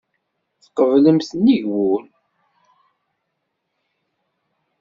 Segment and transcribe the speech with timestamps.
[0.63, 2.03] Tqeblemt nnig wul.